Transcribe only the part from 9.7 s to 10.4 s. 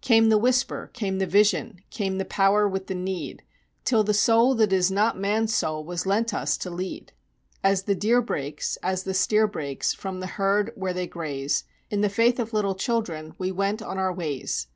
from the